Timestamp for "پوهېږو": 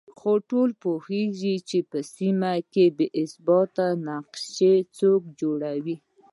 0.83-1.55